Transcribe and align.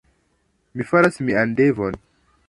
Mi 0.79 0.85
faras 0.91 1.19
mian 1.27 1.53
devon. 1.59 1.99